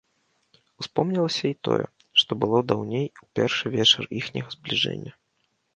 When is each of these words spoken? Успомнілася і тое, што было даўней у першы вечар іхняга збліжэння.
Успомнілася 0.83 1.43
і 1.51 1.57
тое, 1.69 1.85
што 2.23 2.31
было 2.45 2.65
даўней 2.73 3.07
у 3.27 3.29
першы 3.41 3.65
вечар 3.79 4.03
іхняга 4.23 4.49
збліжэння. 4.61 5.11